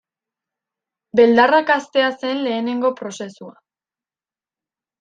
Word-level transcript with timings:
Beldarrak 1.19 1.69
haztea 1.75 2.07
zen 2.21 2.43
lehenengo 2.47 2.93
prozesua. 3.03 3.55